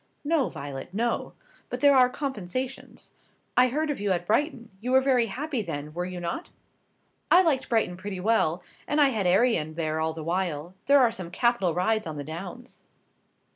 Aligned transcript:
No, 0.23 0.49
Violet, 0.49 0.95
no. 0.95 1.33
But 1.69 1.79
there 1.81 1.95
are 1.95 2.09
compensations. 2.09 3.11
I 3.55 3.67
heard 3.67 3.91
of 3.91 3.99
you 3.99 4.09
at 4.13 4.25
Brighton. 4.25 4.71
You 4.81 4.93
were 4.93 4.99
very 4.99 5.27
happy 5.27 5.61
there, 5.61 5.91
were 5.91 6.05
you 6.07 6.19
not?" 6.19 6.49
"I 7.29 7.43
liked 7.43 7.69
Brighton 7.69 7.97
pretty 7.97 8.19
well. 8.19 8.63
And 8.87 8.99
I 8.99 9.09
had 9.09 9.27
Arion 9.27 9.75
there 9.75 9.99
all 9.99 10.13
the 10.13 10.23
while. 10.23 10.73
There 10.87 10.99
are 10.99 11.11
some 11.11 11.29
capital 11.29 11.75
rides 11.75 12.07
on 12.07 12.17
the 12.17 12.23
Downs." 12.23 12.81